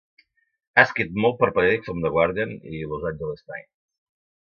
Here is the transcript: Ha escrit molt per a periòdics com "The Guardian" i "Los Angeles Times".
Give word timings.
Ha 0.75 0.85
escrit 0.87 1.19
molt 1.25 1.37
per 1.41 1.49
a 1.49 1.53
periòdics 1.57 1.89
com 1.91 2.01
"The 2.05 2.11
Guardian" 2.15 2.55
i 2.79 2.81
"Los 2.95 3.05
Angeles 3.11 3.45
Times". 3.51 3.69